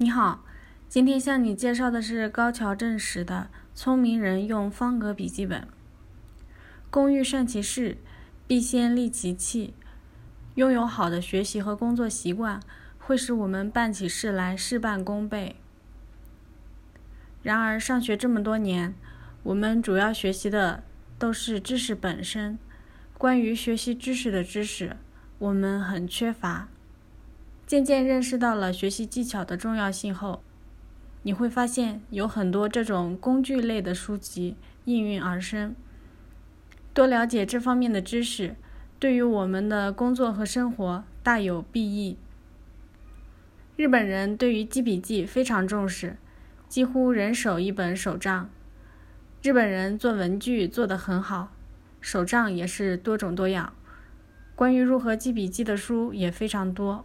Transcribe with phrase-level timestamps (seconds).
[0.00, 0.44] 你好，
[0.88, 5.62] 今天向你介绍的是高桥正史的《聪明人用方格笔记本》。
[6.88, 7.98] 工欲善其事，
[8.46, 9.74] 必先利其器。
[10.54, 12.60] 拥有好的学习和工作习惯，
[13.00, 15.56] 会使我们办起事来事半功倍。
[17.42, 18.94] 然而，上学这么多年，
[19.42, 20.84] 我们主要学习的
[21.18, 22.56] 都是知识本身，
[23.18, 24.96] 关于学习知识的知识，
[25.40, 26.68] 我们很缺乏。
[27.68, 30.42] 渐渐认识到了学习技巧的重要性后，
[31.22, 35.76] 你会发现有很多这种工具类的书籍应运而生。
[36.94, 38.56] 多了解这方面的知识，
[38.98, 42.16] 对于我们的工作和生活大有裨益。
[43.76, 46.16] 日本人对于记笔记非常重视，
[46.70, 48.48] 几乎人手一本手账。
[49.42, 51.52] 日本人做文具做得很好，
[52.00, 53.74] 手账也是多种多样。
[54.56, 57.04] 关于如何记笔记的书也非常多。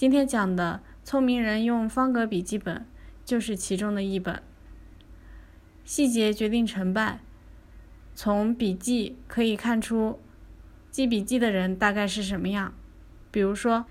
[0.00, 2.76] 今天讲的《聪明人用方格笔记本》
[3.22, 4.42] 就是其中的一本。
[5.84, 7.20] 细节决定成败，
[8.14, 10.18] 从笔记可以看出
[10.90, 12.72] 记笔记的人大概是什么样。
[13.30, 13.84] 比如说，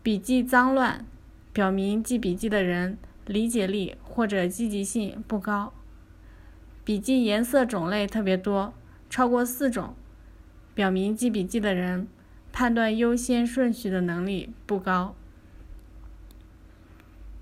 [0.00, 1.04] 笔记脏乱，
[1.52, 2.96] 表明记笔记的人
[3.26, 5.72] 理解力或者积极性不高；
[6.84, 8.72] 笔记颜色种类特别多，
[9.10, 9.96] 超过四种，
[10.76, 12.06] 表明记笔记的人
[12.52, 15.16] 判断优先顺序的能力不高。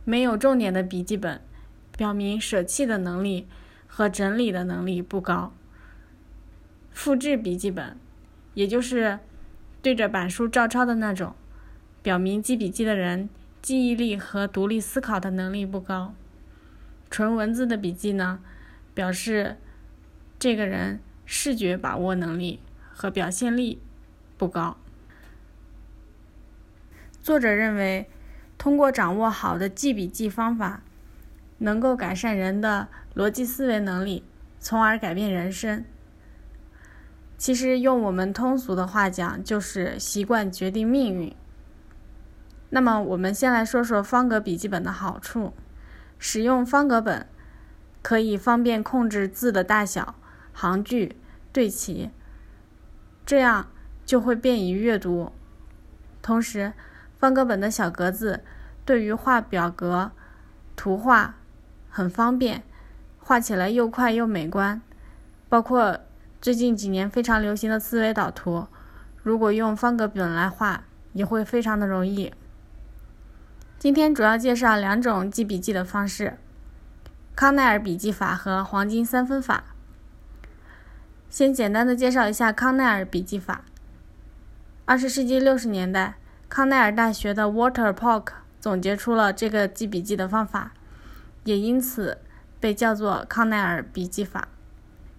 [0.09, 1.41] 没有重点的笔记本，
[1.97, 3.49] 表明舍弃的能力
[3.89, 5.53] 和整理的能力不高。
[6.93, 7.99] 复制笔记本，
[8.55, 9.19] 也就是
[9.83, 11.35] 对着板书照抄的那种，
[12.03, 13.29] 表明记笔记的人
[13.61, 16.15] 记忆力和独立思考的能力不高。
[17.11, 18.39] 纯文字的笔记呢，
[18.95, 19.57] 表示
[20.39, 22.61] 这个人视觉把握能力
[22.93, 23.81] 和表现力
[24.39, 24.77] 不高。
[27.21, 28.09] 作者认为。
[28.67, 30.83] 通过掌握好的记笔记方法，
[31.59, 34.25] 能够改善人的逻辑思维能力，
[34.59, 35.85] 从而改变人生。
[37.39, 41.33] 其实用我们通俗的话讲，就是习惯决定命运。
[42.71, 45.53] 那么，我们先来说说方格笔记本的好处。
[46.19, 47.25] 使用方格本
[48.03, 50.17] 可以方便控制字的大小、
[50.53, 51.15] 行距
[51.53, 52.11] 对齐，
[53.25, 53.69] 这样
[54.05, 55.31] 就会便于阅读。
[56.21, 56.73] 同时，
[57.17, 58.43] 方格本的小格子
[58.87, 60.13] 对于画表格、
[60.77, 61.35] 图画
[61.91, 62.63] 很方便，
[63.19, 64.81] 画起来又快又美观。
[65.49, 65.99] 包括
[66.41, 68.69] 最近几年非常流行的思维导图，
[69.23, 72.33] 如果用方格本来画，也会非常的容易。
[73.79, 76.39] 今天主要介绍两种记笔记的方式：
[77.35, 79.65] 康奈尔笔记法和黄金三分法。
[81.29, 83.63] 先简单的介绍一下康奈尔笔记法。
[84.85, 86.15] 二十世纪六十年代。
[86.49, 88.29] 康奈尔大学的 Walter Polk
[88.67, 90.73] 总结出了这个记笔记的方法，
[91.45, 92.19] 也因此
[92.59, 94.49] 被叫做康奈尔笔记法。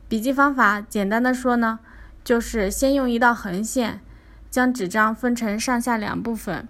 [0.09, 1.80] 笔记方法简单的说呢，
[2.25, 4.02] 就是先用一道横线
[4.50, 6.68] 将纸张分成上下两部分，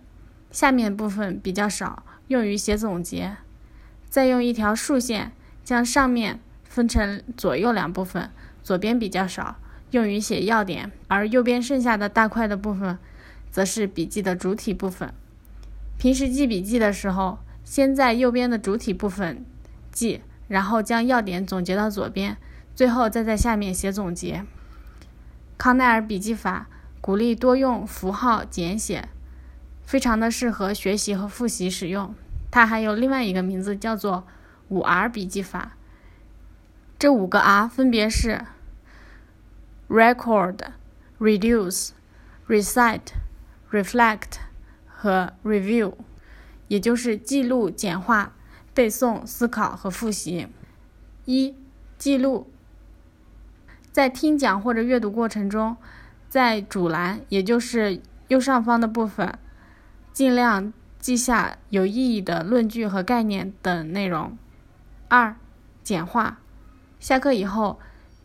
[0.51, 3.37] 下面部分比较少，用于写总结；
[4.07, 5.31] 再用一条竖线
[5.63, 8.29] 将上面分成左右两部分，
[8.61, 9.57] 左边比较少，
[9.89, 12.99] 用于写要点，而右边剩下的大块的部分。
[13.49, 15.11] 则是笔记的主体部分。
[15.97, 19.45] 平时记笔记的时候，先在右边的主体部分
[19.91, 22.37] 记，然后将要点总结到左边，
[22.75, 24.45] 最后再在下面写总结。
[25.57, 26.67] 康奈尔笔记法
[27.01, 29.09] 鼓励多用符号简写，
[29.83, 32.13] 非常的适合学习和复习使用。
[32.51, 34.25] 它还有另外一个名字叫做
[34.69, 35.77] 五 R 笔记法。
[36.99, 38.45] 这五个 R 分别是
[39.89, 40.59] ：record、
[41.19, 41.89] reduce、
[42.47, 43.13] recite。
[43.69, 44.37] Reflect
[44.99, 45.93] 和 Review，
[46.67, 48.33] 也就是记录、简化、
[48.73, 50.47] 背诵、思考和复习。
[51.25, 51.55] 一、
[51.99, 52.49] 记录，
[53.91, 55.77] 在听讲或者阅读过程中，
[56.27, 59.37] 在主栏，也就是右上方的部分，
[60.11, 64.35] 尽量记下有意义的论据和概念等内容。
[65.09, 65.35] 二、
[65.83, 66.39] 简化，
[66.99, 67.79] 下课以后，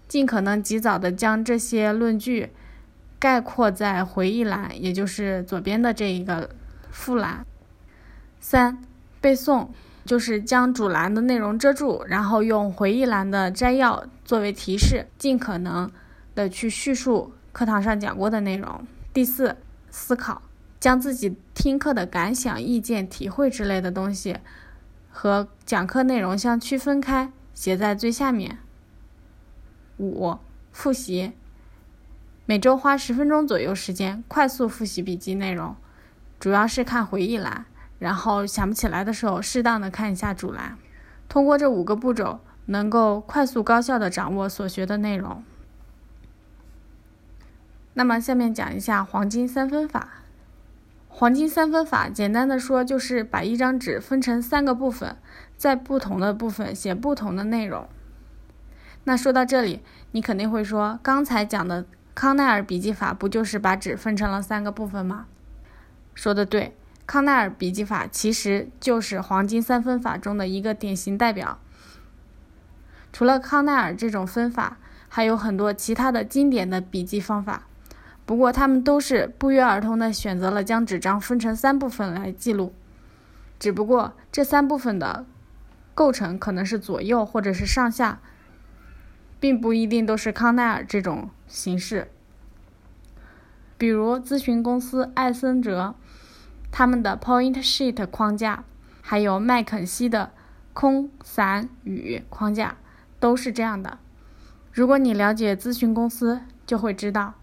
[0.08, 2.52] 尽可能及早的将这些论据。
[3.18, 6.50] 概括在回忆栏，也就是左边的这一个
[6.92, 7.44] 副栏。
[8.38, 8.80] 三、
[9.20, 9.68] 背诵
[10.04, 15.90] 就是将主栏的内容遮住，然后用回忆栏的摘要作为提示，尽可能
[16.34, 18.86] 的去叙述课堂上讲过的内容。
[19.12, 19.56] 第四，
[19.90, 20.42] 思考
[20.78, 24.38] 将自己听课的感想、意见、体会之类的东西
[25.10, 28.58] 和讲课内容相区分开，写在最下面。
[29.98, 30.36] 五、
[30.72, 31.32] 复习。
[32.44, 35.76] 每周花十分钟左右时间快速复习笔记内容，
[36.42, 37.66] 主要是看回忆栏，
[38.00, 40.76] 然后想不起来的时候，适当的看一下主栏。
[41.28, 45.44] 通过这五个步骤，能够快速高效的掌握所学的内容。
[47.94, 50.08] 那么，下面讲一下黄金三分法。
[51.06, 55.16] 黄金三分法，简单的说，就是把一张纸分成三个部分，
[55.56, 57.88] 在不同的部分写不同的内容。
[59.04, 59.80] 那说到这里，
[60.10, 61.86] 你肯定会说，刚才讲的
[62.16, 65.26] 康奈尔笔记法不就是把纸分成了三个部分吗？
[66.14, 66.76] 说的对。
[67.04, 71.58] 康奈尔笔记法其实就是黄金三分法中的一个典型代表。
[73.12, 74.78] 除了康奈尔这种分法，
[75.08, 77.66] 还有很多其他的经典的笔记方法。
[78.24, 82.72] 不过，他们都是不约而同的选择了将纸张分成三部分来记录。
[83.58, 85.26] 只不过，这三部分的
[85.94, 88.20] 构成可能是左右或者是上下，
[89.38, 92.08] 并不一定都是康奈尔这种形式。
[93.76, 95.96] 比如，咨询公司艾森哲。
[96.72, 98.64] 他们的 Point Sheet 框架，
[99.02, 100.32] 还有麦肯锡的
[100.72, 102.76] 空散语框架，
[103.20, 103.98] 都是这样的。
[104.72, 107.34] 如果你了解咨询公司，就会知道，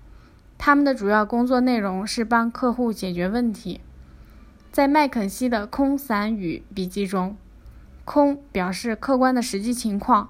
[0.58, 3.82] 他们的主要工作内容是帮客户解决问题。
[4.72, 7.38] 在麦肯锡的空散语笔记中，
[8.06, 10.30] 空表示客观的实际情况，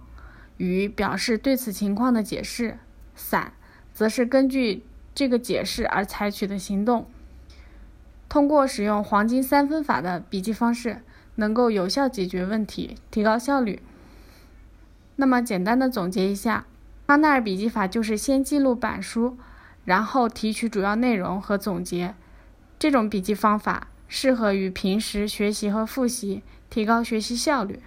[0.57, 2.77] 语表示对此情况的解释，
[3.15, 3.53] 散
[3.93, 4.83] 则是根据
[5.15, 7.07] 这个解释而采取的行动。
[8.29, 11.01] 通过使用黄金三分法的笔记方式，
[11.35, 13.81] 能够有效解决问题，提高效率。
[15.15, 16.67] 那么，简单的总结一下，
[17.07, 19.35] 康奈尔笔记法就是先记录板书，
[19.83, 22.13] 然后提取主要内容和总结。
[22.77, 27.81] 这种笔记方法适合于平时学习和复习，提高学习效率。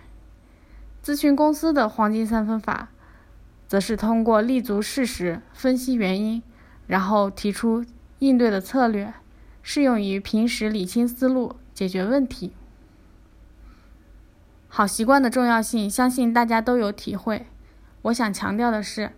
[1.03, 2.89] 咨询公司的黄金三分法，
[3.69, 6.43] 则是通过立足事实，分析原因，
[6.87, 7.85] 然后提出
[8.19, 9.15] 应对的策略。
[9.63, 12.53] 适用于平时理清思路、解决问题。
[14.69, 17.47] 好习惯的重要性，相信大家都有体会。
[18.03, 19.13] 我想强调的是，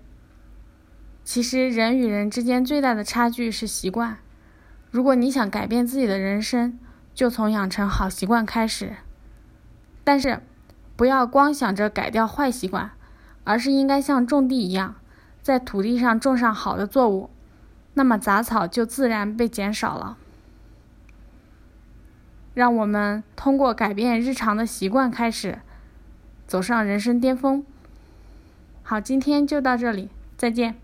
[1.24, 4.18] 其实人与人之间最大的差距是习惯。
[4.90, 6.78] 如果你想改变自己的人生，
[7.14, 8.94] 就从养成好习惯开始。
[10.04, 10.42] 但是，
[10.96, 12.90] 不要光想着改掉坏习惯，
[13.44, 14.96] 而是应该像种地一样，
[15.40, 17.30] 在土地上种上好的作物，
[17.94, 20.18] 那么杂草就自然被减少了。
[22.54, 25.58] 让我们通过改变日常的习惯开始，
[26.46, 27.64] 走上人生巅峰。
[28.82, 30.83] 好，今天就到这里，再见。